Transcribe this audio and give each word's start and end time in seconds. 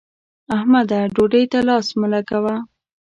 احمده! 0.55 0.99
ډوډۍ 1.13 1.43
ته 1.51 1.59
لاس 1.67 1.87
مه 1.99 2.07
لګوه. 2.13 2.55